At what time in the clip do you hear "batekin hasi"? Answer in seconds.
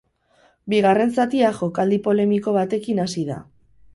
2.57-3.29